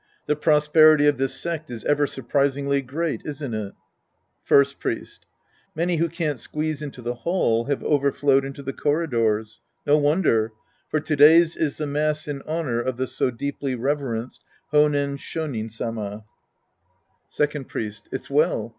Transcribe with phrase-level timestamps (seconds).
[0.25, 3.73] The prosperity of this sect's ever surprisingly great, isn't it?
[4.41, 5.27] First Priest.
[5.75, 9.61] Many who can't squeeze into the hall have overflowed into the corridors.
[9.85, 10.53] No wonder,
[10.89, 14.43] for to day's is the mass in honor of the so deeply reverenced
[14.73, 16.23] Honen Sh5nin Sama.
[17.29, 18.09] 60 The Priest and His Disciples Act 11 Second Priest.
[18.11, 18.69] It's well.